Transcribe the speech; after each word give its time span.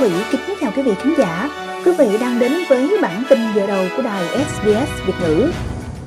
Thủy 0.00 0.10
kính 0.30 0.40
chào 0.60 0.72
quý 0.76 0.82
vị 0.82 0.92
khán 0.94 1.14
giả. 1.18 1.50
Quý 1.84 1.92
vị 1.98 2.18
đang 2.18 2.38
đến 2.38 2.52
với 2.68 2.98
bản 3.02 3.24
tin 3.28 3.38
giờ 3.54 3.66
đầu 3.66 3.84
của 3.96 4.02
đài 4.02 4.24
SBS 4.26 5.06
Việt 5.06 5.12
ngữ. 5.20 5.50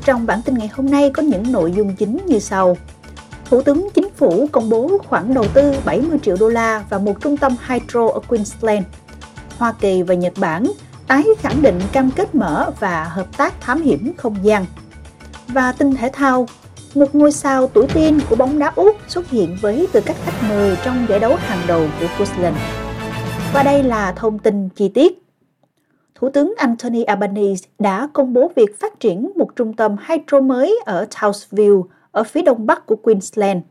Trong 0.05 0.25
bản 0.25 0.41
tin 0.45 0.57
ngày 0.57 0.69
hôm 0.73 0.91
nay 0.91 1.09
có 1.09 1.23
những 1.23 1.51
nội 1.51 1.71
dung 1.71 1.95
chính 1.95 2.19
như 2.25 2.39
sau. 2.39 2.77
Thủ 3.45 3.61
tướng 3.61 3.89
Chính 3.93 4.09
phủ 4.15 4.47
công 4.51 4.69
bố 4.69 4.97
khoản 5.07 5.33
đầu 5.33 5.45
tư 5.53 5.73
70 5.85 6.17
triệu 6.23 6.35
đô 6.39 6.49
la 6.49 6.83
vào 6.89 6.99
một 6.99 7.21
trung 7.21 7.37
tâm 7.37 7.55
hydro 7.67 8.07
ở 8.07 8.19
Queensland. 8.19 8.85
Hoa 9.57 9.73
Kỳ 9.79 10.01
và 10.01 10.13
Nhật 10.13 10.33
Bản 10.37 10.71
tái 11.07 11.23
khẳng 11.39 11.61
định 11.61 11.79
cam 11.91 12.11
kết 12.11 12.35
mở 12.35 12.71
và 12.79 13.03
hợp 13.03 13.37
tác 13.37 13.61
thám 13.61 13.81
hiểm 13.81 14.13
không 14.17 14.35
gian. 14.43 14.65
Và 15.47 15.71
tin 15.71 15.95
thể 15.95 16.09
thao, 16.13 16.47
một 16.95 17.15
ngôi 17.15 17.31
sao 17.31 17.67
tuổi 17.67 17.87
tiên 17.93 18.19
của 18.29 18.35
bóng 18.35 18.59
đá 18.59 18.71
Úc 18.75 18.97
xuất 19.07 19.29
hiện 19.29 19.57
với 19.61 19.87
tư 19.91 20.01
cách 20.01 20.17
khách 20.25 20.47
mời 20.49 20.77
trong 20.83 21.05
giải 21.09 21.19
đấu 21.19 21.35
hàng 21.35 21.61
đầu 21.67 21.87
của 21.99 22.07
Queensland. 22.17 22.57
Và 23.53 23.63
đây 23.63 23.83
là 23.83 24.11
thông 24.11 24.39
tin 24.39 24.69
chi 24.69 24.89
tiết. 24.89 25.23
Thủ 26.15 26.29
tướng 26.29 26.53
Anthony 26.57 27.03
Albanese 27.03 27.67
đã 27.79 28.07
công 28.13 28.33
bố 28.33 28.51
việc 28.55 28.79
phát 28.79 28.99
triển 28.99 29.31
một 29.35 29.55
trung 29.55 29.73
tâm 29.73 29.95
hydro 30.07 30.39
mới 30.39 30.79
ở 30.85 31.05
Townsville, 31.09 31.83
ở 32.11 32.23
phía 32.23 32.41
đông 32.41 32.65
bắc 32.65 32.85
của 32.85 32.95
Queensland. 32.95 33.61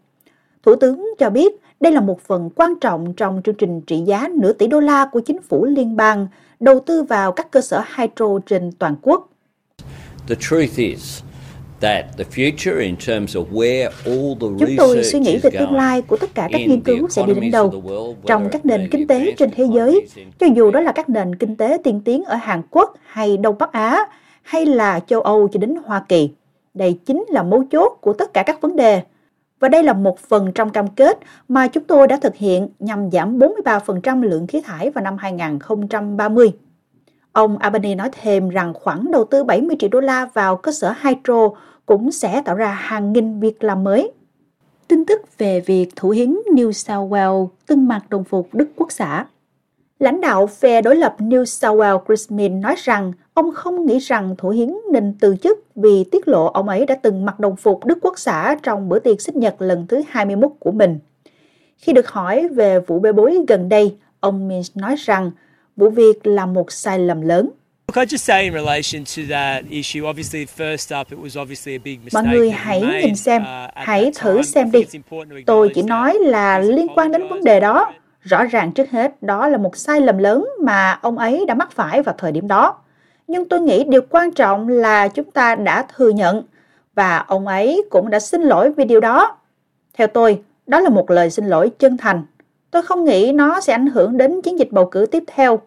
Thủ 0.62 0.76
tướng 0.76 1.08
cho 1.18 1.30
biết 1.30 1.52
đây 1.80 1.92
là 1.92 2.00
một 2.00 2.20
phần 2.20 2.50
quan 2.56 2.74
trọng 2.80 3.14
trong 3.14 3.40
chương 3.44 3.54
trình 3.54 3.80
trị 3.80 4.02
giá 4.06 4.28
nửa 4.34 4.52
tỷ 4.52 4.66
đô 4.66 4.80
la 4.80 5.06
của 5.12 5.20
chính 5.20 5.42
phủ 5.42 5.64
liên 5.64 5.96
bang 5.96 6.26
đầu 6.60 6.80
tư 6.80 7.02
vào 7.02 7.32
các 7.32 7.50
cơ 7.50 7.60
sở 7.60 7.82
hydro 7.96 8.26
trên 8.46 8.72
toàn 8.78 8.96
quốc. 9.02 9.28
The 10.28 10.34
truth 10.40 10.76
is, 10.76 11.22
Chúng 14.58 14.76
tôi 14.76 15.04
suy 15.04 15.18
nghĩ 15.18 15.36
về 15.36 15.50
tương 15.50 15.72
lai 15.72 16.02
của 16.02 16.16
tất 16.16 16.34
cả 16.34 16.48
các 16.52 16.58
nghiên 16.58 16.80
cứu 16.80 17.08
sẽ 17.08 17.22
đi 17.26 17.34
đến 17.34 17.50
đâu 17.50 17.84
trong 18.26 18.48
các 18.52 18.66
nền 18.66 18.88
kinh 18.90 19.06
tế 19.06 19.34
trên 19.38 19.50
thế 19.56 19.64
giới, 19.74 20.06
cho 20.38 20.46
dù 20.54 20.70
đó 20.70 20.80
là 20.80 20.92
các 20.92 21.08
nền 21.08 21.34
kinh 21.34 21.56
tế 21.56 21.78
tiên 21.84 22.00
tiến 22.04 22.24
ở 22.24 22.36
Hàn 22.36 22.62
Quốc 22.70 22.94
hay 23.04 23.36
Đông 23.36 23.56
Bắc 23.58 23.72
Á, 23.72 24.06
hay 24.42 24.66
là 24.66 25.00
châu 25.00 25.20
Âu 25.20 25.48
cho 25.48 25.58
đến 25.58 25.76
Hoa 25.84 26.04
Kỳ. 26.08 26.30
Đây 26.74 26.98
chính 27.06 27.24
là 27.28 27.42
mấu 27.42 27.64
chốt 27.70 27.98
của 28.00 28.12
tất 28.12 28.32
cả 28.34 28.42
các 28.42 28.60
vấn 28.60 28.76
đề. 28.76 29.02
Và 29.60 29.68
đây 29.68 29.82
là 29.82 29.92
một 29.92 30.18
phần 30.18 30.52
trong 30.52 30.70
cam 30.70 30.88
kết 30.88 31.18
mà 31.48 31.68
chúng 31.68 31.84
tôi 31.84 32.06
đã 32.06 32.16
thực 32.16 32.36
hiện 32.36 32.68
nhằm 32.78 33.10
giảm 33.10 33.38
43% 33.38 34.22
lượng 34.22 34.46
khí 34.46 34.60
thải 34.60 34.90
vào 34.90 35.04
năm 35.04 35.16
2030. 35.16 36.52
Ông 37.32 37.58
Albany 37.58 37.94
nói 37.94 38.10
thêm 38.22 38.48
rằng 38.48 38.74
khoản 38.74 39.10
đầu 39.12 39.24
tư 39.24 39.44
70 39.44 39.76
triệu 39.78 39.90
đô 39.90 40.00
la 40.00 40.26
vào 40.34 40.56
cơ 40.56 40.72
sở 40.72 40.94
hydro 41.02 41.50
cũng 41.86 42.12
sẽ 42.12 42.42
tạo 42.44 42.56
ra 42.56 42.72
hàng 42.72 43.12
nghìn 43.12 43.40
việc 43.40 43.64
làm 43.64 43.84
mới. 43.84 44.12
Tin 44.88 45.04
tức 45.04 45.38
về 45.38 45.60
việc 45.60 45.96
thủ 45.96 46.10
hiến 46.10 46.36
New 46.52 46.72
South 46.72 47.12
Wales 47.12 47.48
từng 47.66 47.88
mặc 47.88 48.04
đồng 48.10 48.24
phục 48.24 48.48
Đức 48.52 48.68
Quốc 48.76 48.92
xã. 48.92 49.26
Lãnh 49.98 50.20
đạo 50.20 50.46
phe 50.46 50.82
đối 50.82 50.96
lập 50.96 51.16
New 51.18 51.44
South 51.44 51.78
Wales 51.78 52.00
Chris 52.06 52.30
Min 52.30 52.60
nói 52.60 52.74
rằng 52.78 53.12
ông 53.34 53.52
không 53.54 53.86
nghĩ 53.86 53.98
rằng 53.98 54.34
thủ 54.38 54.48
hiến 54.48 54.74
nên 54.92 55.14
từ 55.20 55.36
chức 55.42 55.58
vì 55.74 56.04
tiết 56.04 56.28
lộ 56.28 56.46
ông 56.46 56.68
ấy 56.68 56.86
đã 56.86 56.94
từng 56.94 57.24
mặc 57.24 57.40
đồng 57.40 57.56
phục 57.56 57.84
Đức 57.84 57.98
Quốc 58.02 58.18
xã 58.18 58.56
trong 58.62 58.88
bữa 58.88 58.98
tiệc 58.98 59.20
sinh 59.20 59.38
nhật 59.40 59.62
lần 59.62 59.86
thứ 59.86 60.02
21 60.08 60.52
của 60.58 60.72
mình. 60.72 60.98
Khi 61.76 61.92
được 61.92 62.08
hỏi 62.08 62.48
về 62.48 62.80
vụ 62.80 62.98
bê 62.98 63.12
bối 63.12 63.38
gần 63.48 63.68
đây, 63.68 63.96
ông 64.20 64.48
Min 64.48 64.62
nói 64.74 64.94
rằng 64.98 65.30
vụ 65.76 65.90
việc 65.90 66.26
là 66.26 66.46
một 66.46 66.72
sai 66.72 66.98
lầm 66.98 67.20
lớn. 67.20 67.50
Mọi 72.12 72.22
người 72.24 72.50
hãy 72.50 72.80
nhìn 73.02 73.16
xem, 73.16 73.42
uh, 73.42 73.70
hãy 73.74 74.12
thử 74.14 74.42
xem 74.42 74.70
đi. 74.70 74.84
Tôi 75.46 75.70
chỉ 75.74 75.82
nói 75.82 76.18
là 76.20 76.58
liên 76.58 76.86
quan 76.94 77.12
đến 77.12 77.28
vấn 77.28 77.44
đề 77.44 77.60
đó. 77.60 77.92
Rõ 78.22 78.44
ràng 78.44 78.72
trước 78.72 78.90
hết 78.90 79.22
đó 79.22 79.48
là 79.48 79.58
một 79.58 79.76
sai 79.76 80.00
lầm 80.00 80.18
lớn 80.18 80.46
mà 80.62 80.98
ông 81.02 81.18
ấy 81.18 81.44
đã 81.48 81.54
mắc 81.54 81.72
phải 81.72 82.02
vào 82.02 82.14
thời 82.18 82.32
điểm 82.32 82.48
đó. 82.48 82.76
Nhưng 83.28 83.48
tôi 83.48 83.60
nghĩ 83.60 83.84
điều 83.84 84.00
quan 84.10 84.32
trọng 84.32 84.68
là 84.68 85.08
chúng 85.08 85.30
ta 85.30 85.54
đã 85.54 85.86
thừa 85.96 86.10
nhận 86.10 86.42
và 86.94 87.18
ông 87.18 87.46
ấy 87.46 87.82
cũng 87.90 88.10
đã 88.10 88.20
xin 88.20 88.42
lỗi 88.42 88.72
vì 88.76 88.84
điều 88.84 89.00
đó. 89.00 89.36
Theo 89.94 90.06
tôi, 90.06 90.42
đó 90.66 90.80
là 90.80 90.88
một 90.88 91.10
lời 91.10 91.30
xin 91.30 91.46
lỗi 91.46 91.70
chân 91.78 91.96
thành. 91.96 92.22
Tôi 92.70 92.82
không 92.82 93.04
nghĩ 93.04 93.32
nó 93.32 93.60
sẽ 93.60 93.72
ảnh 93.72 93.86
hưởng 93.86 94.16
đến 94.16 94.42
chiến 94.42 94.58
dịch 94.58 94.68
bầu 94.70 94.86
cử 94.86 95.06
tiếp 95.10 95.24
theo 95.26 95.60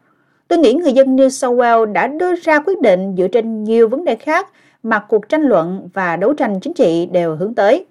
Tôi 0.47 0.59
nghĩ 0.59 0.73
người 0.73 0.93
dân 0.93 1.15
New 1.15 1.29
South 1.29 1.59
Wales 1.59 1.93
đã 1.93 2.07
đưa 2.07 2.35
ra 2.35 2.59
quyết 2.59 2.81
định 2.81 3.15
dựa 3.17 3.27
trên 3.27 3.63
nhiều 3.63 3.87
vấn 3.87 4.05
đề 4.05 4.15
khác 4.15 4.47
mà 4.83 4.99
cuộc 4.99 5.29
tranh 5.29 5.41
luận 5.41 5.89
và 5.93 6.15
đấu 6.15 6.33
tranh 6.33 6.59
chính 6.59 6.73
trị 6.73 7.05
đều 7.05 7.35
hướng 7.35 7.53
tới. 7.53 7.85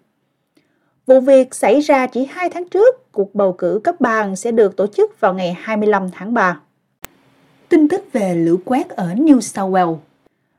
Vụ 1.06 1.20
việc 1.20 1.54
xảy 1.54 1.80
ra 1.80 2.06
chỉ 2.06 2.28
hai 2.30 2.50
tháng 2.50 2.68
trước, 2.68 3.12
cuộc 3.12 3.34
bầu 3.34 3.52
cử 3.52 3.80
cấp 3.84 4.00
bang 4.00 4.36
sẽ 4.36 4.52
được 4.52 4.76
tổ 4.76 4.86
chức 4.86 5.20
vào 5.20 5.34
ngày 5.34 5.56
25 5.60 6.10
tháng 6.12 6.34
3. 6.34 6.60
Tin 7.68 7.88
tức 7.88 8.04
về 8.12 8.34
lũ 8.34 8.56
quét 8.64 8.88
ở 8.88 9.06
New 9.14 9.40
South 9.40 9.72
Wales 9.74 9.96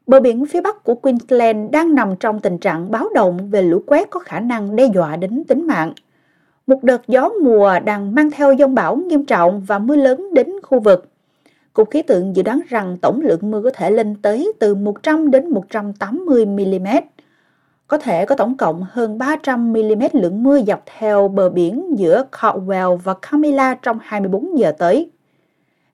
Bờ 0.07 0.19
biển 0.19 0.45
phía 0.45 0.61
bắc 0.61 0.83
của 0.83 0.95
Queensland 0.95 1.71
đang 1.71 1.95
nằm 1.95 2.15
trong 2.19 2.39
tình 2.39 2.57
trạng 2.57 2.91
báo 2.91 3.09
động 3.13 3.49
về 3.49 3.61
lũ 3.61 3.83
quét 3.85 4.09
có 4.09 4.19
khả 4.19 4.39
năng 4.39 4.75
đe 4.75 4.85
dọa 4.93 5.15
đến 5.15 5.43
tính 5.47 5.67
mạng. 5.67 5.93
Một 6.67 6.83
đợt 6.83 7.01
gió 7.07 7.29
mùa 7.43 7.79
đang 7.85 8.15
mang 8.15 8.31
theo 8.31 8.55
dông 8.59 8.75
bão 8.75 8.95
nghiêm 8.95 9.25
trọng 9.25 9.61
và 9.61 9.79
mưa 9.79 9.95
lớn 9.95 10.33
đến 10.33 10.49
khu 10.63 10.79
vực. 10.79 11.09
Cục 11.75 11.91
khí 11.91 12.01
tượng 12.01 12.35
dự 12.35 12.43
đoán 12.43 12.59
rằng 12.67 12.97
tổng 13.01 13.21
lượng 13.21 13.51
mưa 13.51 13.61
có 13.61 13.69
thể 13.73 13.91
lên 13.91 14.15
tới 14.21 14.53
từ 14.59 14.75
100 14.75 15.31
đến 15.31 15.49
180 15.49 16.45
mm. 16.45 16.87
Có 17.87 17.97
thể 17.97 18.25
có 18.25 18.35
tổng 18.35 18.57
cộng 18.57 18.85
hơn 18.89 19.17
300 19.17 19.73
mm 19.73 20.03
lượng 20.13 20.43
mưa 20.43 20.61
dọc 20.61 20.83
theo 20.97 21.27
bờ 21.27 21.49
biển 21.49 21.97
giữa 21.97 22.23
Caldwell 22.31 22.95
và 22.95 23.13
Camilla 23.13 23.75
trong 23.81 23.97
24 24.01 24.59
giờ 24.59 24.71
tới. 24.71 25.11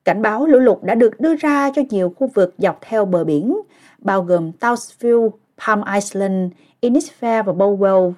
Cảnh 0.06 0.22
báo 0.22 0.46
lũ 0.46 0.59
lụt 0.59 0.78
đã 0.84 0.96
được 0.96 1.20
đưa 1.20 1.36
ra 1.36 1.72
cho 1.75 1.81
nhiều 1.90 2.14
khu 2.18 2.28
vực 2.28 2.56
dọc 2.58 2.80
theo 2.81 3.06
bờ 3.06 3.24
biển, 3.24 3.58
bao 3.97 4.24
gồm 4.24 4.52
Townsville, 4.59 5.30
Palm 5.66 5.81
Island, 5.94 6.52
Innisfail 6.81 7.44
và 7.44 7.53
Bowell. 7.53 8.14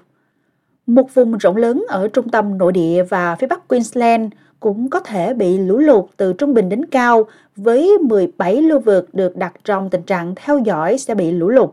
Một 0.87 1.13
vùng 1.13 1.37
rộng 1.37 1.57
lớn 1.57 1.85
ở 1.87 2.07
trung 2.07 2.29
tâm 2.29 2.57
nội 2.57 2.71
địa 2.71 3.03
và 3.03 3.35
phía 3.35 3.47
bắc 3.47 3.67
Queensland 3.67 4.33
cũng 4.63 4.89
có 4.89 4.99
thể 4.99 5.33
bị 5.33 5.57
lũ 5.57 5.77
lụt 5.77 6.05
từ 6.17 6.33
trung 6.33 6.53
bình 6.53 6.69
đến 6.69 6.85
cao, 6.85 7.25
với 7.55 7.97
17 8.01 8.61
lưu 8.61 8.79
vực 8.79 9.13
được 9.13 9.37
đặt 9.37 9.53
trong 9.63 9.89
tình 9.89 10.03
trạng 10.03 10.35
theo 10.35 10.59
dõi 10.59 10.97
sẽ 10.97 11.15
bị 11.15 11.31
lũ 11.31 11.49
lụt. 11.49 11.69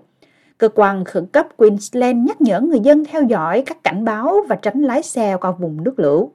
Cơ 0.58 0.68
quan 0.74 1.04
khẩn 1.04 1.26
cấp 1.26 1.46
Queensland 1.56 2.28
nhắc 2.28 2.40
nhở 2.40 2.60
người 2.60 2.80
dân 2.80 3.04
theo 3.04 3.22
dõi 3.22 3.62
các 3.66 3.84
cảnh 3.84 4.04
báo 4.04 4.36
và 4.48 4.56
tránh 4.56 4.82
lái 4.82 5.02
xe 5.02 5.36
qua 5.40 5.50
vùng 5.50 5.84
nước 5.84 5.98
lũ. 6.00 6.30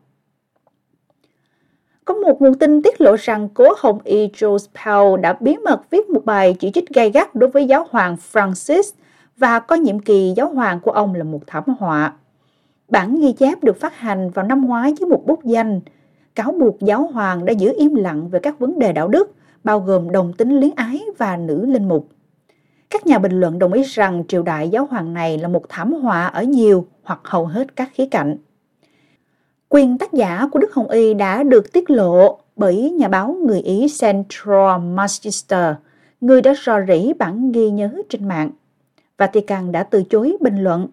Có 2.05 2.13
một 2.13 2.41
nguồn 2.41 2.53
tin 2.53 2.81
tiết 2.81 3.01
lộ 3.01 3.15
rằng 3.19 3.49
cố 3.53 3.67
hồng 3.77 3.99
y 4.03 4.27
Jules 4.27 4.65
Powell 4.73 5.15
đã 5.15 5.37
bí 5.39 5.57
mật 5.57 5.81
viết 5.89 6.09
một 6.09 6.25
bài 6.25 6.55
chỉ 6.59 6.71
trích 6.71 6.89
gay 6.89 7.11
gắt 7.11 7.35
đối 7.35 7.49
với 7.49 7.65
giáo 7.65 7.87
hoàng 7.89 8.17
Francis 8.33 8.83
và 9.37 9.59
coi 9.59 9.79
nhiệm 9.79 9.99
kỳ 9.99 10.33
giáo 10.35 10.49
hoàng 10.49 10.79
của 10.79 10.91
ông 10.91 11.15
là 11.15 11.23
một 11.23 11.41
thảm 11.47 11.63
họa. 11.79 12.13
Bản 12.89 13.21
ghi 13.21 13.31
chép 13.31 13.63
được 13.63 13.79
phát 13.79 13.97
hành 13.97 14.29
vào 14.29 14.45
năm 14.45 14.65
ngoái 14.65 14.93
với 14.99 15.09
một 15.09 15.23
bút 15.25 15.43
danh– 15.43 15.81
cáo 16.35 16.51
buộc 16.51 16.79
giáo 16.79 17.09
hoàng 17.13 17.45
đã 17.45 17.53
giữ 17.53 17.73
im 17.77 17.95
lặng 17.95 18.29
về 18.29 18.39
các 18.39 18.59
vấn 18.59 18.79
đề 18.79 18.93
đạo 18.93 19.07
đức, 19.07 19.31
bao 19.63 19.79
gồm 19.79 20.11
đồng 20.11 20.33
tính 20.33 20.59
luyến 20.59 20.71
ái 20.75 21.01
và 21.17 21.37
nữ 21.37 21.65
linh 21.65 21.87
mục. 21.87 22.09
Các 22.89 23.07
nhà 23.07 23.19
bình 23.19 23.39
luận 23.39 23.59
đồng 23.59 23.73
ý 23.73 23.83
rằng 23.83 24.23
triều 24.27 24.43
đại 24.43 24.69
giáo 24.69 24.85
hoàng 24.85 25.13
này 25.13 25.37
là 25.37 25.47
một 25.47 25.69
thảm 25.69 25.93
họa 25.93 26.25
ở 26.25 26.43
nhiều 26.43 26.87
hoặc 27.03 27.19
hầu 27.23 27.45
hết 27.45 27.75
các 27.75 27.89
khía 27.93 28.05
cạnh. 28.05 28.37
Quyền 29.69 29.97
tác 29.97 30.13
giả 30.13 30.47
của 30.51 30.59
Đức 30.59 30.73
Hồng 30.73 30.89
Y 30.89 31.13
đã 31.13 31.43
được 31.43 31.73
tiết 31.73 31.89
lộ 31.89 32.39
bởi 32.55 32.89
nhà 32.91 33.07
báo 33.07 33.37
người 33.45 33.61
Ý 33.61 33.87
Central 34.01 34.81
Magister, 34.81 35.75
người 36.21 36.41
đã 36.41 36.53
rò 36.65 36.79
rỉ 36.87 37.13
bản 37.13 37.51
ghi 37.51 37.69
nhớ 37.69 38.01
trên 38.09 38.27
mạng. 38.27 38.51
Vatican 39.17 39.71
đã 39.71 39.83
từ 39.83 40.03
chối 40.03 40.37
bình 40.41 40.63
luận. 40.63 40.87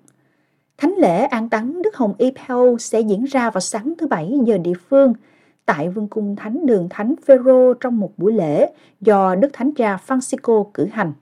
Thánh 0.78 0.94
lễ 0.98 1.24
an 1.24 1.48
táng 1.48 1.82
Đức 1.82 1.96
Hồng 1.96 2.14
Y 2.18 2.30
Pell 2.30 2.76
sẽ 2.78 3.00
diễn 3.00 3.24
ra 3.24 3.50
vào 3.50 3.60
sáng 3.60 3.94
thứ 3.98 4.06
Bảy 4.06 4.38
giờ 4.44 4.58
địa 4.58 4.74
phương– 4.88 5.12
tại 5.66 5.88
Vương 5.88 6.08
cung 6.08 6.36
Thánh 6.36 6.66
đường 6.66 6.88
Thánh 6.90 7.14
Phêrô 7.26 7.74
trong 7.74 8.00
một 8.00 8.12
buổi 8.16 8.32
lễ 8.32 8.72
do 9.00 9.34
Đức 9.34 9.48
Thánh 9.52 9.74
cha 9.74 9.98
Francisco 10.06 10.64
cử 10.64 10.86
hành. 10.92 11.12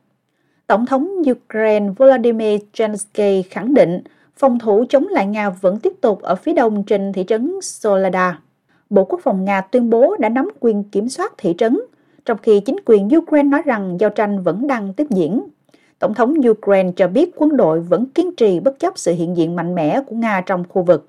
Tổng 0.66 0.86
thống 0.86 1.08
Ukraine 1.30 1.88
Volodymyr 1.98 2.62
Zelensky 2.72 3.42
khẳng 3.50 3.74
định 3.74 4.02
phòng 4.36 4.58
thủ 4.58 4.84
chống 4.88 5.08
lại 5.08 5.26
Nga 5.26 5.50
vẫn 5.50 5.78
tiếp 5.78 5.92
tục 6.00 6.22
ở 6.22 6.34
phía 6.34 6.52
đông 6.52 6.84
trên 6.84 7.12
thị 7.12 7.24
trấn 7.28 7.54
Solada. 7.62 8.40
Bộ 8.90 9.04
Quốc 9.04 9.20
phòng 9.22 9.44
Nga 9.44 9.60
tuyên 9.60 9.90
bố 9.90 10.16
đã 10.18 10.28
nắm 10.28 10.48
quyền 10.60 10.84
kiểm 10.84 11.08
soát 11.08 11.32
thị 11.38 11.54
trấn, 11.58 11.80
trong 12.24 12.38
khi 12.42 12.60
chính 12.60 12.76
quyền 12.86 13.08
Ukraine 13.16 13.48
nói 13.48 13.62
rằng 13.64 13.96
giao 14.00 14.10
tranh 14.10 14.42
vẫn 14.42 14.66
đang 14.66 14.94
tiếp 14.94 15.06
diễn. 15.10 15.42
Tổng 15.98 16.14
thống 16.14 16.34
Ukraine 16.50 16.92
cho 16.96 17.08
biết 17.08 17.30
quân 17.36 17.56
đội 17.56 17.80
vẫn 17.80 18.06
kiên 18.06 18.36
trì 18.36 18.60
bất 18.60 18.78
chấp 18.78 18.92
sự 18.96 19.14
hiện 19.14 19.36
diện 19.36 19.56
mạnh 19.56 19.74
mẽ 19.74 20.00
của 20.06 20.16
Nga 20.16 20.40
trong 20.46 20.64
khu 20.68 20.82
vực. 20.82 21.08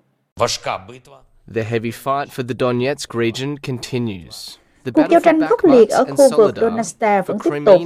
The 1.56 1.64
heavy 1.64 1.90
fight 1.90 2.26
for 2.26 2.48
the 2.48 2.56
Donetsk 2.60 3.14
region 3.14 3.58
continues. 3.68 4.58
Cuộc 4.94 5.04
giao 5.10 5.20
tranh 5.20 5.42
khốc 5.48 5.66
liệt 5.66 5.90
ở 5.90 6.06
khu 6.06 6.30
vực 6.38 6.56
Donetsk 6.62 7.00
vẫn 7.00 7.40
tiếp 7.44 7.52
tục. 7.66 7.82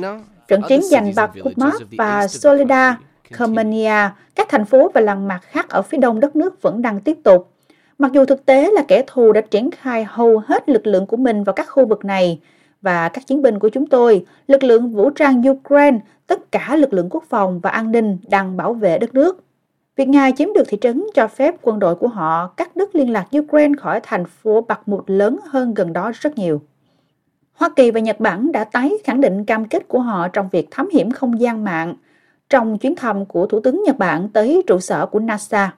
Trận 0.48 0.62
chiến 0.70 0.82
giành 0.82 1.12
Bakhmut 1.16 1.74
và 1.98 2.28
Solidar, 2.28 2.94
Khmernia, 3.32 4.10
các 4.36 4.50
thành 4.50 4.66
phố 4.66 4.92
và 4.94 5.02
làng 5.02 5.28
mạc 5.28 5.40
khác 5.42 5.70
ở 5.70 5.82
phía 5.82 5.98
đông 5.98 6.20
đất 6.20 6.36
nước 6.36 6.62
vẫn 6.62 6.82
đang 6.82 7.00
tiếp 7.02 7.18
tục. 7.24 7.52
Mặc 7.98 8.12
dù 8.12 8.26
thực 8.26 8.46
tế 8.46 8.72
là 8.72 8.84
kẻ 8.88 9.04
thù 9.08 9.32
đã 9.32 9.42
triển 9.42 9.72
khai 9.72 10.04
hầu 10.04 10.42
hết 10.48 10.70
lực 10.70 10.88
lượng 10.88 11.06
của 11.06 11.18
mình 11.18 11.44
vào 11.44 11.54
các 11.54 11.70
khu 11.70 11.86
vực 11.86 12.06
này, 12.06 12.40
và 12.82 13.10
các 13.10 13.28
chiến 13.28 13.42
binh 13.42 13.60
của 13.60 13.70
chúng 13.70 13.88
tôi, 13.88 14.26
lực 14.48 14.64
lượng 14.64 14.94
vũ 14.94 15.10
trang 15.10 15.50
Ukraine, 15.50 16.00
tất 16.28 16.52
cả 16.52 16.76
lực 16.76 16.94
lượng 16.94 17.10
quốc 17.10 17.24
phòng 17.30 17.60
và 17.60 17.70
an 17.70 17.92
ninh 17.92 18.18
đang 18.28 18.58
bảo 18.58 18.74
vệ 18.74 18.98
đất 18.98 19.14
nước. 19.14 19.44
Việc 19.96 20.08
Nga 20.08 20.32
chiếm 20.32 20.54
được 20.54 20.64
thị 20.68 20.78
trấn 20.82 21.04
cho 21.14 21.28
phép 21.28 21.56
quân 21.62 21.80
đội 21.80 21.96
của 21.96 22.08
họ 22.08 22.48
cắt 22.48 22.76
đứt 22.76 22.96
liên 22.96 23.12
lạc 23.12 23.28
Ukraine 23.38 23.74
khỏi 23.80 24.00
thành 24.04 24.26
phố 24.26 24.62
Bakhmut 24.62 25.10
lớn 25.10 25.40
hơn 25.50 25.74
gần 25.74 25.94
đó 25.94 26.12
rất 26.16 26.38
nhiều. 26.38 26.62
Hoa 27.54 27.70
Kỳ 27.76 27.92
và 27.92 28.00
Nhật 28.00 28.20
Bản 28.20 28.52
đã 28.52 28.64
tái 28.64 28.92
khẳng 29.04 29.22
định 29.22 29.46
cam 29.46 29.66
kết 29.66 29.88
của 29.88 30.00
họ 30.00 30.28
trong 30.28 30.50
việc 30.52 30.68
thám 30.72 30.90
hiểm 30.90 31.12
không 31.12 31.40
gian 31.40 31.64
mạng 31.64 31.96
trong 32.50 32.78
chuyến 32.78 32.96
thăm 32.96 33.26
của 33.26 33.46
Thủ 33.46 33.60
tướng 33.60 33.84
Nhật 33.84 33.98
Bản 33.98 34.30
tới 34.30 34.64
trụ 34.68 34.80
sở 34.80 35.06
của 35.06 35.20
NASA. 35.20 35.72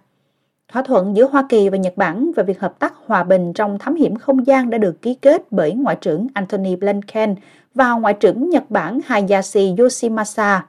Thỏa 0.67 0.81
thuận 0.83 1.15
giữa 1.15 1.27
Hoa 1.27 1.45
Kỳ 1.49 1.69
và 1.69 1.77
Nhật 1.77 1.97
Bản 1.97 2.31
về 2.35 2.43
việc 2.43 2.59
hợp 2.59 2.79
tác 2.79 2.93
hòa 3.05 3.23
bình 3.23 3.53
trong 3.53 3.79
thám 3.79 3.95
hiểm 3.95 4.15
không 4.15 4.47
gian 4.47 4.69
đã 4.69 4.77
được 4.77 5.01
ký 5.01 5.13
kết 5.13 5.41
bởi 5.51 5.73
Ngoại 5.73 5.95
trưởng 6.01 6.27
Antony 6.33 6.75
Blinken 6.75 7.35
và 7.73 7.93
Ngoại 7.93 8.13
trưởng 8.13 8.49
Nhật 8.49 8.63
Bản 8.69 8.99
Hayashi 9.05 9.75
Yoshimasa. 9.77 10.65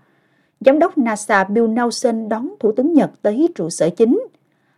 Giám 0.60 0.78
đốc 0.78 0.98
NASA 0.98 1.44
Bill 1.44 1.68
Nelson 1.68 2.28
đón 2.28 2.54
Thủ 2.60 2.72
tướng 2.72 2.92
Nhật 2.92 3.10
tới 3.22 3.48
trụ 3.54 3.70
sở 3.70 3.90
chính. 3.90 4.26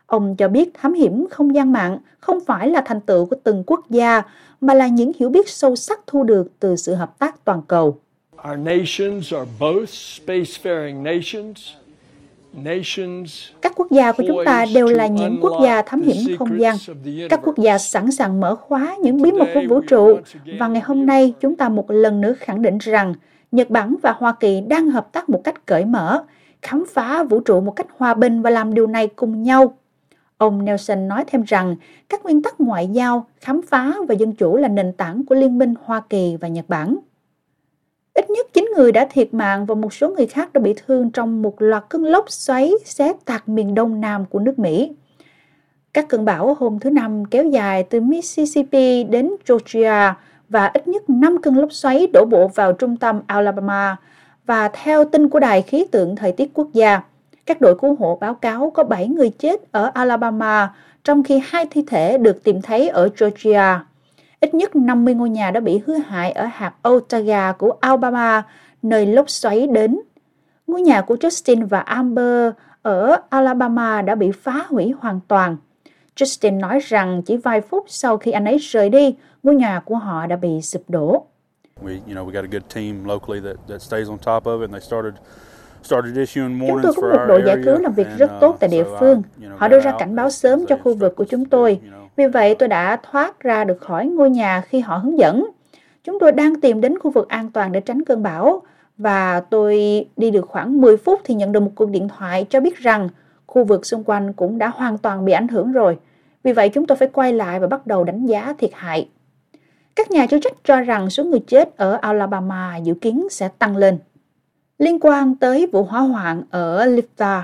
Ông 0.06 0.36
cho 0.36 0.48
biết 0.48 0.70
thám 0.74 0.92
hiểm 0.92 1.26
không 1.30 1.54
gian 1.54 1.72
mạng 1.72 1.98
không 2.18 2.38
phải 2.46 2.70
là 2.70 2.82
thành 2.86 3.00
tựu 3.00 3.26
của 3.26 3.36
từng 3.44 3.64
quốc 3.66 3.90
gia, 3.90 4.22
mà 4.60 4.74
là 4.74 4.88
những 4.88 5.12
hiểu 5.18 5.28
biết 5.30 5.48
sâu 5.48 5.76
sắc 5.76 6.00
thu 6.06 6.22
được 6.22 6.52
từ 6.60 6.76
sự 6.76 6.94
hợp 6.94 7.18
tác 7.18 7.44
toàn 7.44 7.62
cầu. 7.68 7.98
Our 8.50 8.58
nations 8.58 9.34
are 9.34 9.50
both 9.60 9.88
spacefaring 9.88 11.02
nations 11.02 11.60
các 13.60 13.72
quốc 13.76 13.90
gia 13.90 14.12
của 14.12 14.22
chúng 14.26 14.44
ta 14.44 14.66
đều 14.74 14.86
là 14.86 15.06
những 15.06 15.38
quốc 15.42 15.60
gia 15.64 15.82
thám 15.82 16.02
hiểm 16.02 16.36
không 16.38 16.60
gian. 16.60 16.76
Các 17.30 17.40
quốc 17.44 17.58
gia 17.58 17.78
sẵn 17.78 18.10
sàng 18.10 18.40
mở 18.40 18.56
khóa 18.56 18.96
những 19.02 19.22
bí 19.22 19.32
mật 19.32 19.46
của 19.54 19.62
vũ 19.68 19.80
trụ. 19.80 20.18
Và 20.58 20.68
ngày 20.68 20.82
hôm 20.84 21.06
nay, 21.06 21.34
chúng 21.40 21.56
ta 21.56 21.68
một 21.68 21.90
lần 21.90 22.20
nữa 22.20 22.34
khẳng 22.38 22.62
định 22.62 22.78
rằng 22.78 23.14
Nhật 23.52 23.70
Bản 23.70 23.96
và 24.02 24.12
Hoa 24.12 24.32
Kỳ 24.40 24.60
đang 24.60 24.90
hợp 24.90 25.12
tác 25.12 25.28
một 25.28 25.40
cách 25.44 25.66
cởi 25.66 25.84
mở, 25.84 26.24
khám 26.62 26.84
phá 26.88 27.22
vũ 27.22 27.40
trụ 27.40 27.60
một 27.60 27.72
cách 27.76 27.86
hòa 27.96 28.14
bình 28.14 28.42
và 28.42 28.50
làm 28.50 28.74
điều 28.74 28.86
này 28.86 29.06
cùng 29.06 29.42
nhau. 29.42 29.76
Ông 30.36 30.64
Nelson 30.64 31.08
nói 31.08 31.24
thêm 31.26 31.42
rằng 31.42 31.76
các 32.08 32.24
nguyên 32.24 32.42
tắc 32.42 32.60
ngoại 32.60 32.88
giao, 32.88 33.26
khám 33.40 33.60
phá 33.62 33.94
và 34.08 34.14
dân 34.14 34.32
chủ 34.32 34.56
là 34.56 34.68
nền 34.68 34.92
tảng 34.92 35.24
của 35.24 35.34
Liên 35.34 35.58
minh 35.58 35.74
Hoa 35.84 36.00
Kỳ 36.00 36.36
và 36.40 36.48
Nhật 36.48 36.64
Bản. 36.68 36.96
Ít 38.14 38.30
nhất 38.30 38.46
9 38.52 38.68
người 38.76 38.92
đã 38.92 39.06
thiệt 39.10 39.34
mạng 39.34 39.66
và 39.66 39.74
một 39.74 39.92
số 39.92 40.10
người 40.10 40.26
khác 40.26 40.52
đã 40.52 40.60
bị 40.60 40.74
thương 40.86 41.10
trong 41.10 41.42
một 41.42 41.62
loạt 41.62 41.84
cơn 41.88 42.04
lốc 42.04 42.30
xoáy 42.30 42.72
xé 42.84 43.12
tạc 43.24 43.48
miền 43.48 43.74
đông 43.74 44.00
nam 44.00 44.24
của 44.26 44.38
nước 44.38 44.58
Mỹ. 44.58 44.92
Các 45.92 46.08
cơn 46.08 46.24
bão 46.24 46.54
hôm 46.54 46.78
thứ 46.78 46.90
Năm 46.90 47.24
kéo 47.24 47.44
dài 47.44 47.82
từ 47.82 48.00
Mississippi 48.00 49.04
đến 49.04 49.30
Georgia 49.48 50.14
và 50.50 50.70
ít 50.74 50.88
nhất 50.88 51.10
5 51.10 51.42
cơn 51.42 51.58
lốc 51.58 51.72
xoáy 51.72 52.06
đổ 52.12 52.24
bộ 52.24 52.48
vào 52.48 52.72
trung 52.72 52.96
tâm 52.96 53.20
Alabama. 53.26 53.96
Và 54.46 54.68
theo 54.68 55.04
tin 55.04 55.28
của 55.28 55.40
Đài 55.40 55.62
khí 55.62 55.86
tượng 55.90 56.16
thời 56.16 56.32
tiết 56.32 56.50
quốc 56.54 56.68
gia, 56.72 57.00
các 57.46 57.60
đội 57.60 57.78
cứu 57.78 57.96
hộ 57.98 58.18
báo 58.20 58.34
cáo 58.34 58.70
có 58.70 58.84
7 58.84 59.08
người 59.08 59.30
chết 59.30 59.72
ở 59.72 59.90
Alabama, 59.94 60.72
trong 61.04 61.22
khi 61.22 61.42
hai 61.44 61.66
thi 61.70 61.84
thể 61.86 62.18
được 62.18 62.44
tìm 62.44 62.62
thấy 62.62 62.88
ở 62.88 63.08
Georgia. 63.20 63.84
Ít 64.40 64.54
nhất 64.54 64.76
50 64.76 65.14
ngôi 65.14 65.30
nhà 65.30 65.50
đã 65.50 65.60
bị 65.60 65.80
hư 65.86 65.94
hại 65.94 66.32
ở 66.32 66.44
hạt 66.44 66.74
Otaga 66.88 67.52
của 67.52 67.72
Alabama, 67.80 68.42
nơi 68.82 69.06
lốc 69.06 69.30
xoáy 69.30 69.66
đến. 69.66 70.00
Ngôi 70.66 70.82
nhà 70.82 71.00
của 71.00 71.14
Justin 71.14 71.68
và 71.68 71.80
Amber 71.80 72.52
ở 72.82 73.16
Alabama 73.28 74.02
đã 74.02 74.14
bị 74.14 74.30
phá 74.30 74.64
hủy 74.68 74.94
hoàn 75.00 75.20
toàn. 75.28 75.56
Justin 76.16 76.58
nói 76.58 76.78
rằng 76.80 77.22
chỉ 77.22 77.36
vài 77.36 77.60
phút 77.60 77.84
sau 77.88 78.16
khi 78.16 78.30
anh 78.30 78.44
ấy 78.44 78.58
rời 78.58 78.88
đi, 78.88 79.14
ngôi 79.42 79.54
nhà 79.54 79.80
của 79.84 79.96
họ 79.96 80.26
đã 80.26 80.36
bị 80.36 80.62
sụp 80.62 80.82
đổ. 80.88 81.26
We, 81.82 81.98
you 82.06 82.14
know, 82.14 82.26
we 82.26 82.30
got 82.30 82.44
a 82.44 82.48
good 82.50 82.62
team 82.74 83.04
locally 83.04 83.40
that, 83.40 83.56
that 83.68 83.82
stays 83.82 84.08
on 84.08 84.18
top 84.18 84.44
of 84.44 84.60
it 84.60 84.70
and 84.70 84.72
they 84.72 84.80
started 84.80 85.14
Chúng 85.84 86.80
tôi 86.82 86.92
có 86.96 87.02
một 87.02 87.24
đội 87.28 87.42
giải 87.46 87.56
cứu 87.64 87.78
làm 87.78 87.92
việc 87.92 88.06
rất 88.18 88.30
tốt 88.40 88.56
tại 88.60 88.70
địa 88.70 88.84
phương. 89.00 89.22
Họ 89.56 89.68
đưa 89.68 89.80
ra 89.80 89.92
cảnh 89.98 90.16
báo 90.16 90.30
sớm 90.30 90.66
cho 90.66 90.76
khu 90.84 90.94
vực 90.94 91.16
của 91.16 91.24
chúng 91.24 91.44
tôi. 91.44 91.80
Vì 92.16 92.26
vậy 92.26 92.54
tôi 92.54 92.68
đã 92.68 92.96
thoát 93.10 93.40
ra 93.40 93.64
được 93.64 93.80
khỏi 93.80 94.06
ngôi 94.06 94.30
nhà 94.30 94.60
khi 94.60 94.80
họ 94.80 94.96
hướng 94.96 95.18
dẫn. 95.18 95.46
Chúng 96.04 96.18
tôi 96.20 96.32
đang 96.32 96.60
tìm 96.60 96.80
đến 96.80 96.98
khu 96.98 97.10
vực 97.10 97.28
an 97.28 97.50
toàn 97.50 97.72
để 97.72 97.80
tránh 97.80 98.04
cơn 98.04 98.22
bão. 98.22 98.62
Và 98.98 99.40
tôi 99.40 99.74
đi 100.16 100.30
được 100.30 100.46
khoảng 100.48 100.80
10 100.80 100.96
phút 100.96 101.20
thì 101.24 101.34
nhận 101.34 101.52
được 101.52 101.60
một 101.60 101.72
cuộc 101.74 101.90
điện 101.90 102.08
thoại 102.08 102.46
cho 102.50 102.60
biết 102.60 102.76
rằng 102.76 103.08
khu 103.46 103.64
vực 103.64 103.86
xung 103.86 104.04
quanh 104.04 104.32
cũng 104.32 104.58
đã 104.58 104.68
hoàn 104.68 104.98
toàn 104.98 105.24
bị 105.24 105.32
ảnh 105.32 105.48
hưởng 105.48 105.72
rồi. 105.72 105.98
Vì 106.44 106.52
vậy 106.52 106.68
chúng 106.68 106.86
tôi 106.86 106.96
phải 106.96 107.08
quay 107.08 107.32
lại 107.32 107.60
và 107.60 107.66
bắt 107.66 107.86
đầu 107.86 108.04
đánh 108.04 108.26
giá 108.26 108.54
thiệt 108.58 108.70
hại. 108.74 109.08
Các 110.00 110.10
nhà 110.10 110.26
chức 110.26 110.42
trách 110.42 110.52
cho 110.64 110.80
rằng 110.80 111.10
số 111.10 111.24
người 111.24 111.40
chết 111.46 111.76
ở 111.76 111.98
Alabama 112.02 112.76
dự 112.76 112.94
kiến 112.94 113.26
sẽ 113.30 113.48
tăng 113.58 113.76
lên. 113.76 113.98
Liên 114.78 114.98
quan 115.00 115.34
tới 115.36 115.66
vụ 115.72 115.82
hỏa 115.82 116.00
hoạn 116.00 116.42
ở 116.50 116.86
Lifta, 116.86 117.42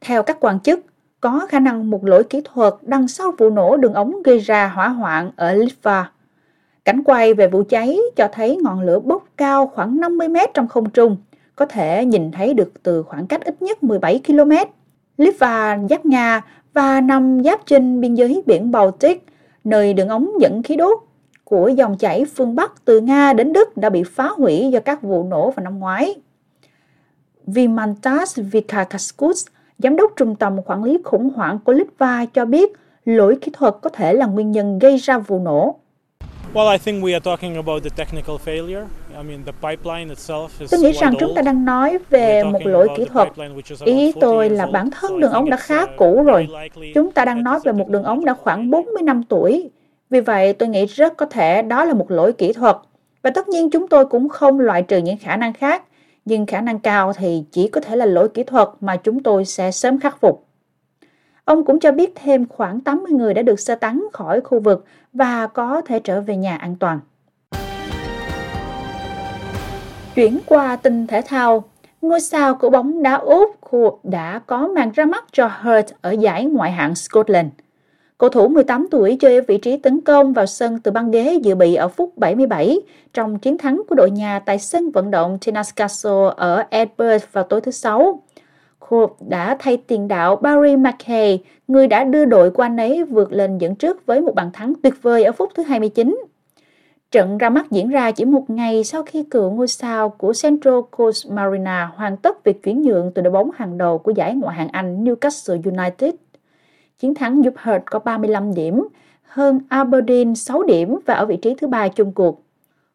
theo 0.00 0.22
các 0.22 0.36
quan 0.40 0.60
chức, 0.60 0.80
có 1.20 1.46
khả 1.48 1.60
năng 1.60 1.90
một 1.90 2.04
lỗi 2.04 2.24
kỹ 2.24 2.40
thuật 2.44 2.74
đằng 2.82 3.08
sau 3.08 3.32
vụ 3.38 3.50
nổ 3.50 3.76
đường 3.76 3.94
ống 3.94 4.22
gây 4.22 4.38
ra 4.38 4.68
hỏa 4.68 4.88
hoạn 4.88 5.30
ở 5.36 5.52
Litva. 5.52 6.10
Cảnh 6.84 7.02
quay 7.04 7.34
về 7.34 7.48
vụ 7.48 7.62
cháy 7.68 7.98
cho 8.16 8.28
thấy 8.32 8.58
ngọn 8.62 8.80
lửa 8.80 9.00
bốc 9.00 9.24
cao 9.36 9.66
khoảng 9.66 10.00
50 10.00 10.28
mét 10.28 10.54
trong 10.54 10.68
không 10.68 10.90
trung, 10.90 11.16
có 11.56 11.66
thể 11.66 12.04
nhìn 12.04 12.30
thấy 12.30 12.54
được 12.54 12.72
từ 12.82 13.02
khoảng 13.02 13.26
cách 13.26 13.44
ít 13.44 13.62
nhất 13.62 13.82
17 13.82 14.20
km. 14.26 14.52
Litva 15.18 15.78
giáp 15.90 16.06
Nga 16.06 16.42
và 16.72 17.00
nằm 17.00 17.44
giáp 17.44 17.66
trên 17.66 18.00
biên 18.00 18.14
giới 18.14 18.42
biển 18.46 18.70
Baltic, 18.70 19.26
nơi 19.64 19.94
đường 19.94 20.08
ống 20.08 20.30
dẫn 20.40 20.62
khí 20.62 20.76
đốt 20.76 20.98
của 21.54 21.68
dòng 21.68 21.98
chảy 21.98 22.24
phương 22.24 22.54
Bắc 22.54 22.84
từ 22.84 23.00
Nga 23.00 23.32
đến 23.32 23.52
Đức 23.52 23.76
đã 23.76 23.90
bị 23.90 24.02
phá 24.02 24.28
hủy 24.28 24.68
do 24.72 24.80
các 24.80 25.02
vụ 25.02 25.24
nổ 25.24 25.50
vào 25.50 25.64
năm 25.64 25.78
ngoái. 25.78 26.14
Vimantas 27.46 28.38
Vikakaskus, 28.38 29.46
giám 29.78 29.96
đốc 29.96 30.12
trung 30.16 30.36
tâm 30.36 30.56
quản 30.66 30.84
lý 30.84 30.98
khủng 31.04 31.30
hoảng 31.30 31.58
của 31.64 31.72
Litva 31.72 32.26
cho 32.26 32.44
biết 32.44 32.72
lỗi 33.04 33.38
kỹ 33.40 33.52
thuật 33.54 33.74
có 33.82 33.90
thể 33.90 34.14
là 34.14 34.26
nguyên 34.26 34.52
nhân 34.52 34.78
gây 34.78 34.96
ra 34.96 35.18
vụ 35.18 35.38
nổ. 35.38 35.76
Tôi 40.70 40.80
nghĩ 40.80 40.92
rằng 40.92 41.14
chúng 41.20 41.34
ta 41.34 41.42
đang 41.42 41.64
nói 41.64 41.98
về 42.10 42.44
một 42.44 42.66
lỗi 42.66 42.88
kỹ 42.96 43.04
thuật. 43.04 43.28
Ý 43.84 44.12
tôi 44.20 44.50
là 44.50 44.66
bản 44.66 44.90
thân 44.90 45.20
đường 45.20 45.32
ống 45.32 45.50
đã 45.50 45.56
khá 45.56 45.86
cũ 45.86 46.22
rồi. 46.22 46.48
Chúng 46.94 47.12
ta 47.12 47.24
đang 47.24 47.42
nói 47.42 47.58
về 47.64 47.72
một 47.72 47.88
đường 47.88 48.02
ống 48.02 48.24
đã 48.24 48.34
khoảng 48.34 48.70
40 48.70 49.02
năm 49.02 49.22
tuổi. 49.28 49.70
Vì 50.14 50.20
vậy, 50.20 50.52
tôi 50.52 50.68
nghĩ 50.68 50.86
rất 50.86 51.16
có 51.16 51.26
thể 51.26 51.62
đó 51.62 51.84
là 51.84 51.94
một 51.94 52.10
lỗi 52.10 52.32
kỹ 52.32 52.52
thuật. 52.52 52.76
Và 53.22 53.30
tất 53.30 53.48
nhiên 53.48 53.70
chúng 53.70 53.88
tôi 53.88 54.06
cũng 54.06 54.28
không 54.28 54.60
loại 54.60 54.82
trừ 54.82 54.98
những 54.98 55.16
khả 55.18 55.36
năng 55.36 55.52
khác 55.52 55.82
nhưng 56.24 56.46
khả 56.46 56.60
năng 56.60 56.78
cao 56.78 57.12
thì 57.12 57.44
chỉ 57.50 57.68
có 57.68 57.80
thể 57.80 57.96
là 57.96 58.06
lỗi 58.06 58.28
kỹ 58.28 58.42
thuật 58.44 58.68
mà 58.80 58.96
chúng 58.96 59.22
tôi 59.22 59.44
sẽ 59.44 59.70
sớm 59.70 60.00
khắc 60.00 60.20
phục. 60.20 60.46
Ông 61.44 61.64
cũng 61.64 61.80
cho 61.80 61.92
biết 61.92 62.12
thêm 62.14 62.46
khoảng 62.48 62.80
80 62.80 63.12
người 63.12 63.34
đã 63.34 63.42
được 63.42 63.60
sơ 63.60 63.74
tán 63.74 64.04
khỏi 64.12 64.40
khu 64.40 64.60
vực 64.60 64.84
và 65.12 65.46
có 65.46 65.80
thể 65.80 65.98
trở 65.98 66.20
về 66.20 66.36
nhà 66.36 66.56
an 66.56 66.76
toàn. 66.80 67.00
Chuyển 70.14 70.38
qua 70.46 70.76
tin 70.76 71.06
thể 71.06 71.22
thao, 71.26 71.64
ngôi 72.02 72.20
sao 72.20 72.54
của 72.54 72.70
bóng 72.70 73.02
đá 73.02 73.14
Úc 73.14 73.50
đã 74.02 74.40
có 74.46 74.68
màn 74.68 74.90
ra 74.90 75.04
mắt 75.04 75.24
cho 75.32 75.50
Hurt 75.62 75.92
ở 76.00 76.10
giải 76.10 76.44
ngoại 76.44 76.72
hạng 76.72 76.94
Scotland– 76.94 77.48
Cầu 78.18 78.30
thủ 78.30 78.48
18 78.48 78.86
tuổi 78.90 79.16
chơi 79.20 79.36
ở 79.36 79.42
vị 79.48 79.58
trí 79.58 79.76
tấn 79.76 80.00
công 80.00 80.32
vào 80.32 80.46
sân 80.46 80.78
từ 80.78 80.90
băng 80.90 81.10
ghế 81.10 81.38
dự 81.42 81.54
bị 81.54 81.74
ở 81.74 81.88
phút 81.88 82.18
77 82.18 82.80
trong 83.12 83.38
chiến 83.38 83.58
thắng 83.58 83.82
của 83.88 83.94
đội 83.94 84.10
nhà 84.10 84.38
tại 84.38 84.58
sân 84.58 84.90
vận 84.90 85.10
động 85.10 85.38
Castle 85.76 86.30
ở 86.36 86.64
Edinburgh 86.70 87.32
vào 87.32 87.44
tối 87.44 87.60
thứ 87.60 87.70
Sáu. 87.70 88.22
Cook 88.78 89.16
đã 89.28 89.56
thay 89.58 89.76
tiền 89.76 90.08
đạo 90.08 90.36
Barry 90.36 90.76
McKay, 90.76 91.42
người 91.68 91.86
đã 91.86 92.04
đưa 92.04 92.24
đội 92.24 92.50
của 92.50 92.62
anh 92.62 92.76
ấy 92.76 93.04
vượt 93.04 93.32
lên 93.32 93.58
dẫn 93.58 93.74
trước 93.74 94.06
với 94.06 94.20
một 94.20 94.34
bàn 94.34 94.50
thắng 94.52 94.72
tuyệt 94.82 94.94
vời 95.02 95.24
ở 95.24 95.32
phút 95.32 95.50
thứ 95.54 95.62
29. 95.62 96.16
Trận 97.10 97.38
ra 97.38 97.50
mắt 97.50 97.70
diễn 97.70 97.88
ra 97.88 98.10
chỉ 98.10 98.24
một 98.24 98.50
ngày 98.50 98.84
sau 98.84 99.02
khi 99.02 99.22
cựu 99.22 99.50
ngôi 99.50 99.68
sao 99.68 100.08
của 100.08 100.32
Central 100.42 100.80
Coast 100.90 101.30
Marina 101.30 101.92
hoàn 101.96 102.16
tất 102.16 102.44
việc 102.44 102.62
chuyển 102.62 102.82
nhượng 102.82 103.12
từ 103.14 103.22
đội 103.22 103.32
bóng 103.32 103.50
hàng 103.54 103.78
đầu 103.78 103.98
của 103.98 104.12
giải 104.16 104.34
ngoại 104.34 104.56
hạng 104.56 104.68
Anh 104.68 105.04
Newcastle 105.04 105.60
United. 105.64 106.14
Chiến 107.04 107.14
thắng 107.14 107.44
giúp 107.44 107.54
Hurt 107.62 107.82
có 107.86 107.98
35 107.98 108.54
điểm, 108.54 108.88
hơn 109.22 109.60
Aberdeen 109.68 110.34
6 110.34 110.62
điểm 110.62 110.98
và 111.06 111.14
ở 111.14 111.26
vị 111.26 111.36
trí 111.36 111.54
thứ 111.54 111.66
ba 111.66 111.88
chung 111.88 112.12
cuộc. 112.12 112.42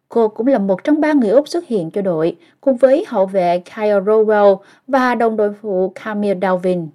Cô 0.10 0.28
cũng 0.28 0.48
là 0.48 0.60
một 0.60 0.84
trong 0.84 1.02
ba 1.02 1.14
người 1.14 1.30
Úc 1.30 1.48
xuất 1.48 1.68
hiện 1.68 1.92
cho 1.92 2.02
đội, 2.02 2.38
cùng 2.62 2.78
với 2.78 3.06
hậu 3.08 3.26
vệ 3.26 3.60
Kyle 3.76 4.00
Rowell 4.00 4.58
và 4.88 5.16
đồng 5.16 5.38
đội 5.38 5.54
phụ 5.62 5.92
Camille 5.96 6.40
Dalvin. 6.42 6.88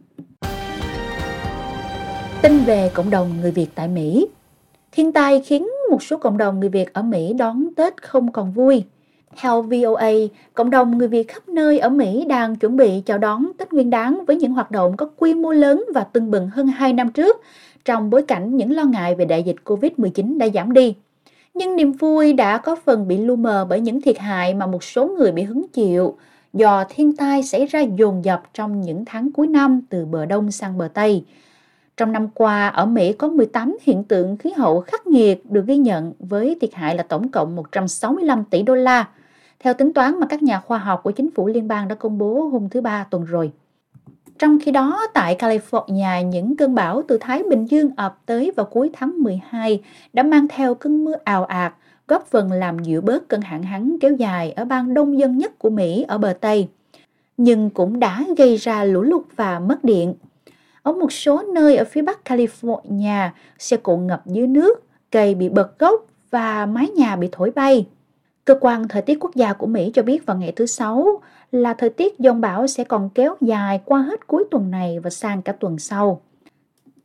Tin 2.43 2.59
về 2.59 2.91
cộng 2.95 3.11
đồng 3.11 3.41
người 3.41 3.51
Việt 3.51 3.69
tại 3.75 3.89
Mỹ 3.89 4.27
Thiên 4.93 5.13
tai 5.13 5.41
khiến 5.41 5.69
một 5.91 6.03
số 6.03 6.17
cộng 6.17 6.39
đồng 6.39 6.61
người 6.61 6.69
Việt 6.69 6.93
ở 6.93 7.03
Mỹ 7.03 7.33
đón 7.33 7.67
Tết 7.77 8.03
không 8.03 8.33
còn 8.33 8.53
vui. 8.53 8.85
Theo 9.37 9.63
VOA, 9.63 10.11
cộng 10.55 10.71
đồng 10.71 10.99
người 10.99 11.09
Việt 11.09 11.29
khắp 11.29 11.49
nơi 11.49 11.79
ở 11.79 11.89
Mỹ 11.89 12.25
đang 12.29 12.57
chuẩn 12.57 12.77
bị 12.77 13.03
chào 13.07 13.19
đón 13.19 13.51
Tết 13.59 13.73
Nguyên 13.73 13.91
đán 13.91 14.25
với 14.27 14.37
những 14.37 14.53
hoạt 14.53 14.71
động 14.71 14.97
có 14.97 15.09
quy 15.17 15.35
mô 15.35 15.53
lớn 15.53 15.85
và 15.95 16.05
tưng 16.05 16.31
bừng 16.31 16.49
hơn 16.49 16.67
2 16.67 16.93
năm 16.93 17.13
trước, 17.13 17.41
trong 17.85 18.11
bối 18.11 18.23
cảnh 18.23 18.57
những 18.57 18.73
lo 18.73 18.85
ngại 18.85 19.15
về 19.15 19.25
đại 19.25 19.43
dịch 19.43 19.57
COVID-19 19.65 20.39
đã 20.39 20.49
giảm 20.55 20.73
đi. 20.73 20.95
Nhưng 21.55 21.77
niềm 21.77 21.93
vui 21.93 22.33
đã 22.33 22.59
có 22.59 22.77
phần 22.85 23.09
bị 23.09 23.19
lu 23.19 23.37
mờ 23.37 23.67
bởi 23.69 23.81
những 23.81 24.01
thiệt 24.01 24.19
hại 24.19 24.55
mà 24.55 24.67
một 24.67 24.85
số 24.85 25.07
người 25.07 25.33
bị 25.33 25.43
hứng 25.43 25.69
chịu 25.69 26.17
do 26.53 26.85
thiên 26.89 27.17
tai 27.17 27.43
xảy 27.43 27.67
ra 27.67 27.81
dồn 27.81 28.25
dập 28.25 28.43
trong 28.55 28.81
những 28.81 29.05
tháng 29.05 29.33
cuối 29.33 29.47
năm 29.47 29.81
từ 29.91 30.05
bờ 30.05 30.27
đông 30.27 30.51
sang 30.51 30.79
bờ 30.79 30.89
Tây. 30.95 31.25
Trong 31.97 32.13
năm 32.13 32.29
qua, 32.35 32.69
ở 32.69 32.87
Mỹ 32.87 33.13
có 33.13 33.29
18 33.29 33.77
hiện 33.83 34.05
tượng 34.05 34.37
khí 34.37 34.51
hậu 34.57 34.81
khắc 34.81 35.07
nghiệt 35.07 35.51
được 35.51 35.67
ghi 35.67 35.77
nhận 35.77 36.13
với 36.19 36.57
thiệt 36.61 36.75
hại 36.75 36.97
là 36.97 37.03
tổng 37.03 37.29
cộng 37.29 37.57
165 37.57 38.45
tỷ 38.45 38.63
đô 38.63 38.75
la, 38.75 39.09
theo 39.61 39.75
tính 39.75 39.93
toán 39.93 40.21
mà 40.21 40.27
các 40.27 40.43
nhà 40.43 40.61
khoa 40.61 40.79
học 40.79 41.01
của 41.03 41.11
chính 41.11 41.31
phủ 41.31 41.47
liên 41.47 41.69
bang 41.69 41.89
đã 41.89 41.95
công 41.95 42.19
bố 42.19 42.49
hôm 42.53 42.69
thứ 42.69 42.81
Ba 42.81 43.05
tuần 43.11 43.25
rồi. 43.25 43.53
Trong 44.39 44.59
khi 44.63 44.71
đó, 44.71 45.07
tại 45.15 45.37
California, 45.39 46.29
những 46.29 46.57
cơn 46.57 46.75
bão 46.75 47.03
từ 47.09 47.19
Thái 47.21 47.43
Bình 47.51 47.67
Dương 47.71 47.91
ập 47.97 48.19
tới 48.27 48.53
vào 48.57 48.67
cuối 48.67 48.91
tháng 48.93 49.23
12 49.23 49.83
đã 50.13 50.23
mang 50.23 50.49
theo 50.49 50.75
cơn 50.75 51.05
mưa 51.05 51.15
ào 51.25 51.45
ạt, 51.45 51.75
góp 52.09 52.27
phần 52.27 52.53
làm 52.53 52.79
dịu 52.79 53.01
bớt 53.01 53.29
cơn 53.29 53.41
hạn 53.41 53.63
hán 53.63 53.97
kéo 54.01 54.13
dài 54.13 54.53
ở 54.53 54.65
bang 54.65 54.95
đông 54.95 55.19
dân 55.19 55.39
nhất 55.39 55.59
của 55.59 55.71
Mỹ 55.71 56.05
ở 56.09 56.19
bờ 56.19 56.35
Tây, 56.41 56.69
nhưng 57.37 57.71
cũng 57.71 58.01
đã 58.01 58.25
gây 58.37 58.57
ra 58.57 58.85
lũ 58.85 59.03
lụt 59.03 59.25
và 59.37 59.59
mất 59.61 59.85
điện. 59.85 60.15
Ở 60.83 60.93
một 60.93 61.13
số 61.13 61.43
nơi 61.43 61.77
ở 61.77 61.85
phía 61.85 62.03
bắc 62.03 62.19
California, 62.25 63.29
xe 63.59 63.77
cộ 63.77 63.97
ngập 63.97 64.27
dưới 64.27 64.47
nước, 64.47 64.85
cây 65.11 65.35
bị 65.35 65.49
bật 65.49 65.79
gốc 65.79 66.07
và 66.31 66.67
mái 66.67 66.89
nhà 66.89 67.17
bị 67.17 67.29
thổi 67.33 67.51
bay. 67.51 67.87
Cơ 68.45 68.55
quan 68.61 68.89
Thời 68.89 69.03
tiết 69.03 69.19
Quốc 69.21 69.35
gia 69.35 69.53
của 69.53 69.67
Mỹ 69.67 69.91
cho 69.95 70.03
biết 70.03 70.27
vào 70.27 70.37
ngày 70.37 70.53
thứ 70.57 70.67
Sáu 70.67 71.21
là 71.53 71.75
thời 71.75 71.91
tiết 71.91 72.15
dông 72.19 72.41
bão 72.41 72.67
sẽ 72.67 72.85
còn 72.85 73.11
kéo 73.15 73.35
dài 73.41 73.81
qua 73.85 74.03
hết 74.03 74.27
cuối 74.27 74.45
tuần 74.51 74.71
này 74.71 74.99
và 74.99 75.11
sang 75.11 75.43
cả 75.43 75.53
tuần 75.53 75.79
sau. 75.79 76.21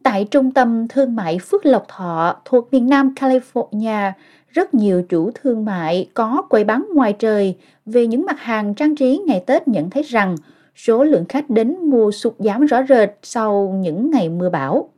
Tại 0.04 0.28
trung 0.32 0.52
tâm 0.52 0.88
thương 0.88 1.16
mại 1.16 1.40
Phước 1.40 1.66
Lộc 1.66 1.86
Thọ 1.88 2.36
thuộc 2.46 2.74
miền 2.74 2.90
Nam 2.90 3.14
California, 3.16 4.12
rất 4.50 4.74
nhiều 4.74 5.04
chủ 5.10 5.32
thương 5.36 5.66
mại 5.66 6.10
có 6.14 6.42
quầy 6.50 6.64
bán 6.64 6.88
ngoài 6.94 7.14
trời 7.14 7.56
về 7.86 8.08
những 8.08 8.26
mặt 8.26 8.40
hàng 8.40 8.74
trang 8.74 8.96
trí 8.96 9.22
ngày 9.28 9.44
Tết 9.46 9.68
nhận 9.68 9.90
thấy 9.90 10.04
rằng 10.04 10.36
số 10.76 11.04
lượng 11.04 11.26
khách 11.30 11.50
đến 11.50 11.78
mua 11.90 12.12
sụt 12.12 12.34
giảm 12.40 12.66
rõ 12.66 12.84
rệt 12.90 13.10
sau 13.24 13.76
những 13.82 14.12
ngày 14.12 14.30
mưa 14.30 14.50
bão. 14.50 14.90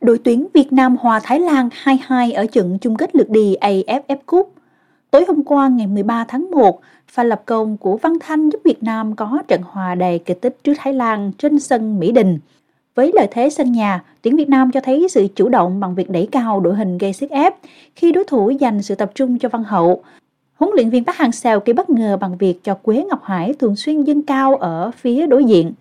Đội 0.00 0.18
tuyển 0.24 0.46
Việt 0.54 0.72
Nam 0.72 0.96
hòa 1.00 1.20
Thái 1.22 1.40
Lan 1.40 1.68
2-2 1.84 2.34
ở 2.34 2.46
trận 2.46 2.78
chung 2.80 2.96
kết 2.96 3.16
lượt 3.16 3.30
đi 3.30 3.56
AFF 3.60 4.16
Cup. 4.26 4.52
Tối 5.10 5.24
hôm 5.28 5.42
qua 5.42 5.68
ngày 5.68 5.86
13 5.86 6.24
tháng 6.28 6.50
1, 6.50 6.80
pha 7.08 7.24
lập 7.24 7.42
công 7.46 7.76
của 7.76 7.96
Văn 7.96 8.12
Thanh 8.20 8.50
giúp 8.50 8.60
Việt 8.64 8.82
Nam 8.82 9.16
có 9.16 9.42
trận 9.48 9.62
hòa 9.64 9.94
đầy 9.94 10.18
kỳ 10.18 10.34
tích 10.34 10.56
trước 10.64 10.72
Thái 10.78 10.92
Lan 10.92 11.32
trên 11.38 11.60
sân 11.60 11.98
Mỹ 11.98 12.12
Đình. 12.12 12.38
Với 12.94 13.12
lợi 13.14 13.28
thế 13.30 13.50
sân 13.50 13.72
nhà, 13.72 14.02
tuyển 14.22 14.36
Việt 14.36 14.48
Nam 14.48 14.70
cho 14.72 14.80
thấy 14.80 15.06
sự 15.10 15.26
chủ 15.34 15.48
động 15.48 15.80
bằng 15.80 15.94
việc 15.94 16.10
đẩy 16.10 16.28
cao 16.32 16.60
đội 16.60 16.74
hình 16.74 16.98
gây 16.98 17.12
sức 17.12 17.30
ép 17.30 17.54
khi 17.94 18.12
đối 18.12 18.24
thủ 18.24 18.50
dành 18.50 18.82
sự 18.82 18.94
tập 18.94 19.10
trung 19.14 19.38
cho 19.38 19.48
Văn 19.48 19.64
Hậu. 19.64 20.02
Huấn 20.54 20.70
luyện 20.74 20.90
viên 20.90 21.04
Park 21.04 21.18
Hang-seo 21.18 21.60
gây 21.64 21.74
bất 21.74 21.90
ngờ 21.90 22.16
bằng 22.20 22.36
việc 22.36 22.64
cho 22.64 22.74
Quế 22.74 23.04
Ngọc 23.10 23.24
Hải 23.24 23.54
thường 23.54 23.76
xuyên 23.76 24.04
dâng 24.04 24.22
cao 24.22 24.56
ở 24.56 24.90
phía 24.90 25.26
đối 25.26 25.44
diện. 25.44 25.72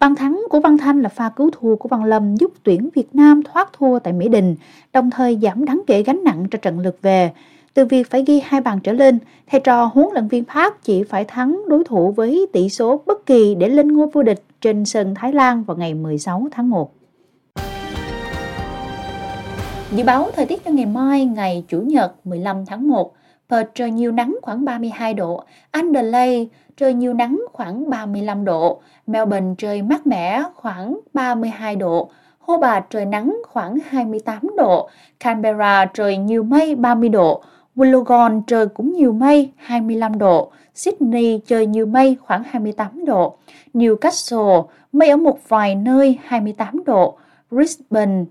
Bàn 0.00 0.14
thắng 0.14 0.42
của 0.50 0.60
Văn 0.60 0.78
Thanh 0.78 1.02
là 1.02 1.08
pha 1.08 1.28
cứu 1.28 1.50
thua 1.50 1.76
của 1.76 1.88
Văn 1.88 2.04
Lâm 2.04 2.36
giúp 2.36 2.52
tuyển 2.62 2.88
Việt 2.94 3.14
Nam 3.14 3.42
thoát 3.42 3.72
thua 3.72 3.98
tại 3.98 4.12
Mỹ 4.12 4.28
Đình, 4.28 4.56
đồng 4.92 5.10
thời 5.10 5.38
giảm 5.42 5.64
đáng 5.64 5.82
kể 5.86 6.02
gánh 6.02 6.24
nặng 6.24 6.46
cho 6.50 6.58
trận 6.58 6.80
lượt 6.80 6.98
về. 7.02 7.30
Từ 7.74 7.84
việc 7.84 8.10
phải 8.10 8.24
ghi 8.26 8.40
hai 8.44 8.60
bàn 8.60 8.80
trở 8.80 8.92
lên, 8.92 9.18
thầy 9.50 9.60
trò 9.60 9.84
huấn 9.84 10.08
luyện 10.12 10.28
viên 10.28 10.44
Park 10.44 10.74
chỉ 10.82 11.02
phải 11.02 11.24
thắng 11.24 11.62
đối 11.68 11.84
thủ 11.84 12.12
với 12.12 12.46
tỷ 12.52 12.68
số 12.68 13.02
bất 13.06 13.26
kỳ 13.26 13.54
để 13.54 13.68
lên 13.68 13.88
ngôi 13.88 14.06
vô 14.12 14.22
địch 14.22 14.44
trên 14.60 14.84
sân 14.84 15.14
Thái 15.14 15.32
Lan 15.32 15.64
vào 15.64 15.76
ngày 15.76 15.94
16 15.94 16.46
tháng 16.50 16.70
1. 16.70 16.92
Dự 19.92 20.04
báo 20.04 20.30
thời 20.36 20.46
tiết 20.46 20.64
cho 20.64 20.70
ngày 20.70 20.86
mai, 20.86 21.24
ngày 21.24 21.64
Chủ 21.68 21.80
nhật 21.80 22.26
15 22.26 22.66
tháng 22.66 22.88
1, 22.88 23.14
Perth 23.48 23.70
trời 23.74 23.90
nhiều 23.90 24.12
nắng 24.12 24.36
khoảng 24.42 24.64
32 24.64 25.14
độ, 25.14 25.44
Adelaide 25.70 26.44
trời 26.76 26.94
nhiều 26.94 27.14
nắng 27.14 27.44
khoảng 27.52 27.90
35 27.90 28.44
độ, 28.44 28.80
Melbourne 29.06 29.54
trời 29.58 29.82
mát 29.82 30.06
mẻ 30.06 30.42
khoảng 30.54 31.00
32 31.14 31.76
độ, 31.76 32.10
Hobart 32.38 32.84
trời 32.90 33.06
nắng 33.06 33.36
khoảng 33.48 33.78
28 33.88 34.40
độ, 34.56 34.88
Canberra 35.20 35.86
trời 35.94 36.16
nhiều 36.16 36.42
mây 36.42 36.74
30 36.74 37.08
độ, 37.08 37.42
Wollongong 37.76 38.42
trời 38.46 38.66
cũng 38.66 38.92
nhiều 38.92 39.12
mây 39.12 39.50
25 39.56 40.18
độ, 40.18 40.52
Sydney 40.74 41.40
trời 41.46 41.66
nhiều 41.66 41.86
mây 41.86 42.16
khoảng 42.20 42.42
28 42.44 43.04
độ, 43.04 43.36
Newcastle 43.74 44.66
mây 44.92 45.08
ở 45.08 45.16
một 45.16 45.38
vài 45.48 45.74
nơi 45.74 46.18
28 46.24 46.84
độ, 46.84 47.18
Brisbane 47.50 48.24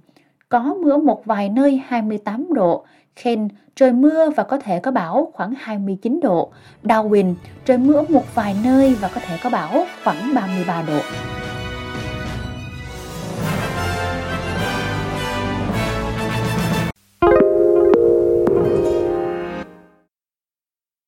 có 0.49 0.75
mưa 0.81 0.91
ở 0.91 0.97
một 0.97 1.25
vài 1.25 1.49
nơi 1.49 1.81
28 1.87 2.53
độ, 2.53 2.85
Kent 3.23 3.51
trời 3.75 3.91
mưa 3.91 4.29
và 4.29 4.43
có 4.43 4.57
thể 4.57 4.79
có 4.79 4.91
bão 4.91 5.31
khoảng 5.33 5.53
29 5.57 6.19
độ, 6.19 6.51
Darwin 6.83 7.33
trời 7.65 7.77
mưa 7.77 7.93
ở 7.93 8.05
một 8.09 8.35
vài 8.35 8.55
nơi 8.63 8.95
và 9.01 9.09
có 9.15 9.21
thể 9.27 9.37
có 9.43 9.49
bão 9.49 9.85
khoảng 10.03 10.33
33 10.35 10.83
độ. 10.87 10.99